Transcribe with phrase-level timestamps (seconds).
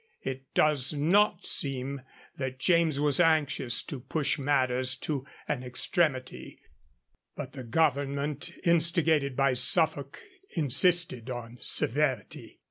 [0.23, 2.01] It does not seem
[2.37, 6.59] that James was anxious to push matters to an extremity;
[7.35, 10.19] but the Government, instigated by Suffolk,
[10.55, 12.57] insisted on severity.